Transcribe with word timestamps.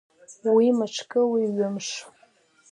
Уи 0.53 0.67
мышкы, 0.77 1.21
уи 1.33 1.43
ҩымш. 1.55 1.87